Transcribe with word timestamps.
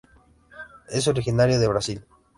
Es 0.89 1.07
originario 1.07 1.59
de 1.59 1.67
Brasil. 1.67 2.03